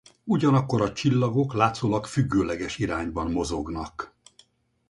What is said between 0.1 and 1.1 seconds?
Ugyanakkor a